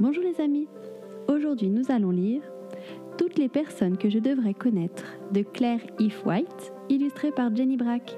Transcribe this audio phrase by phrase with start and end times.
[0.00, 0.68] Bonjour les amis,
[1.26, 2.40] aujourd'hui nous allons lire
[3.18, 8.16] Toutes les personnes que je devrais connaître de Claire If White, illustré par Jenny Brack.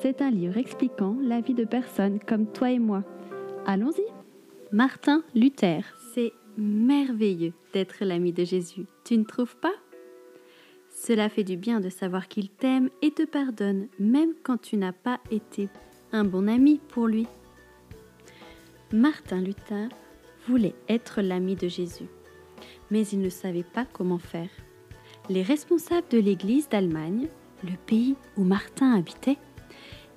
[0.00, 3.04] C'est un livre expliquant la vie de personnes comme toi et moi.
[3.66, 4.02] Allons-y
[4.72, 9.74] Martin Luther, c'est merveilleux d'être l'ami de Jésus, tu ne trouves pas?
[10.90, 14.92] Cela fait du bien de savoir qu'il t'aime et te pardonne, même quand tu n'as
[14.92, 15.68] pas été
[16.10, 17.28] un bon ami pour lui.
[18.92, 19.88] Martin Luther
[20.48, 22.08] voulait être l'ami de Jésus,
[22.90, 24.50] mais il ne savait pas comment faire.
[25.28, 27.28] Les responsables de l'Église d'Allemagne,
[27.64, 29.38] le pays où Martin habitait,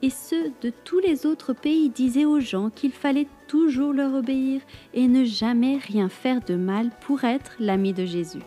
[0.01, 4.61] et ceux de tous les autres pays disaient aux gens qu'il fallait toujours leur obéir
[4.93, 8.41] et ne jamais rien faire de mal pour être l'ami de Jésus.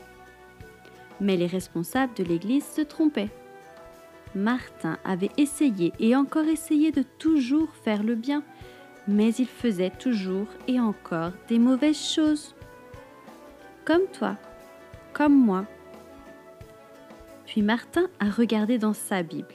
[1.21, 3.31] Mais les responsables de l'Église se trompaient.
[4.35, 8.43] Martin avait essayé et encore essayé de toujours faire le bien,
[9.09, 12.55] mais il faisait toujours et encore des mauvaises choses.
[13.85, 14.37] Comme toi,
[15.13, 15.67] comme moi.
[17.47, 19.55] Puis Martin a regardé dans sa Bible.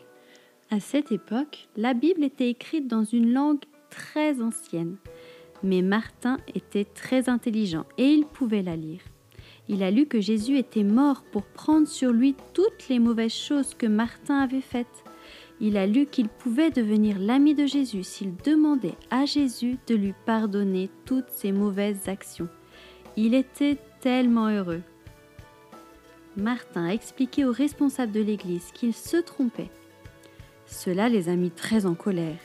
[0.70, 4.98] À cette époque, la Bible était écrite dans une langue très ancienne,
[5.64, 9.02] mais Martin était très intelligent et il pouvait la lire.
[9.70, 13.74] Il a lu que Jésus était mort pour prendre sur lui toutes les mauvaises choses
[13.74, 15.04] que Martin avait faites
[15.60, 20.14] il a lu qu'il pouvait devenir l'ami de Jésus s'il demandait à Jésus de lui
[20.26, 22.48] pardonner toutes ses mauvaises actions.
[23.16, 24.84] Il était tellement heureux.
[26.36, 29.72] Martin a expliqué aux responsables de l'Église qu'il se trompait.
[30.68, 32.38] Cela les a mis très en colère.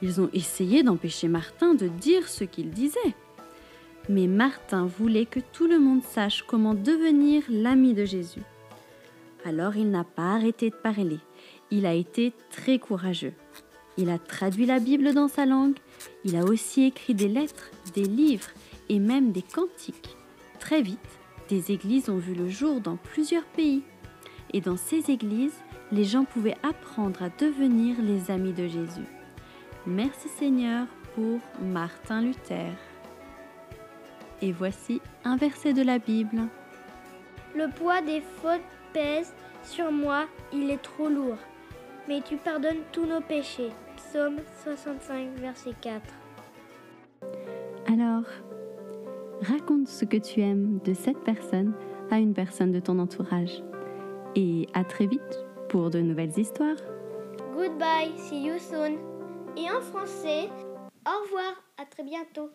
[0.00, 3.14] Ils ont essayé d'empêcher Martin de dire ce qu'il disait.
[4.08, 8.42] Mais Martin voulait que tout le monde sache comment devenir l'ami de Jésus.
[9.44, 11.18] Alors il n'a pas arrêté de parler
[11.70, 13.34] il a été très courageux.
[13.98, 15.76] Il a traduit la Bible dans sa langue,
[16.24, 18.50] il a aussi écrit des lettres, des livres
[18.88, 20.16] et même des cantiques.
[20.60, 20.98] Très vite,
[21.48, 23.82] des églises ont vu le jour dans plusieurs pays.
[24.52, 25.56] Et dans ces églises,
[25.92, 29.06] les gens pouvaient apprendre à devenir les amis de Jésus.
[29.86, 32.72] Merci Seigneur pour Martin Luther.
[34.42, 36.42] Et voici un verset de la Bible.
[37.54, 38.60] Le poids des fautes
[38.92, 39.32] pèse
[39.64, 41.38] sur moi, il est trop lourd
[42.08, 43.70] mais tu pardonnes tous nos péchés.
[43.96, 46.02] Psaume 65, verset 4.
[47.88, 48.24] Alors,
[49.42, 51.72] raconte ce que tu aimes de cette personne
[52.10, 53.62] à une personne de ton entourage.
[54.34, 56.76] Et à très vite pour de nouvelles histoires.
[57.54, 58.98] Goodbye, see you soon.
[59.56, 60.48] Et en français,
[61.06, 62.50] au revoir, à très bientôt.